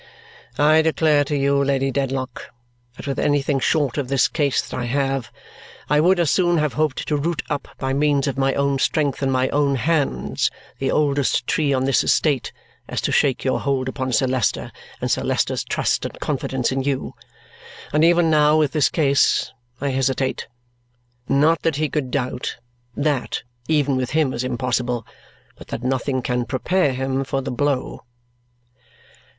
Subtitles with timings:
[0.57, 2.49] "I declare to you, Lady Dedlock,
[2.97, 5.31] that with anything short of this case that I have,
[5.91, 9.21] I would as soon have hoped to root up by means of my own strength
[9.21, 12.51] and my own hands the oldest tree on this estate
[12.89, 16.81] as to shake your hold upon Sir Leicester and Sir Leicester's trust and confidence in
[16.81, 17.13] you.
[17.93, 20.47] And even now, with this case, I hesitate.
[21.29, 22.57] Not that he could doubt
[22.97, 25.05] (that, even with him, is impossible),
[25.57, 28.03] but that nothing can prepare him for the blow."